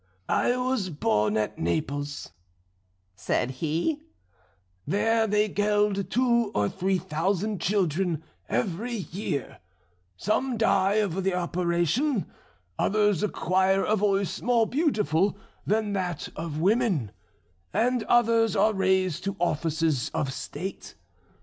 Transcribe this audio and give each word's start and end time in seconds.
"'I 0.29 0.57
was 0.57 0.89
born 0.89 1.37
at 1.37 1.59
Naples,' 1.59 2.31
said 3.15 3.51
he, 3.51 4.01
'there 4.87 5.27
they 5.27 5.47
geld 5.47 6.09
two 6.09 6.49
or 6.55 6.67
three 6.69 6.97
thousand 6.97 7.61
children 7.61 8.23
every 8.49 8.95
year; 8.95 9.59
some 10.17 10.57
die 10.57 10.95
of 10.95 11.23
the 11.23 11.35
operation, 11.35 12.25
others 12.79 13.21
acquire 13.21 13.83
a 13.83 13.95
voice 13.95 14.41
more 14.41 14.65
beautiful 14.65 15.37
than 15.67 15.93
that 15.93 16.29
of 16.35 16.57
women, 16.59 17.11
and 17.71 18.01
others 18.05 18.55
are 18.55 18.73
raised 18.73 19.23
to 19.25 19.35
offices 19.39 20.09
of 20.15 20.33
state. 20.33 20.95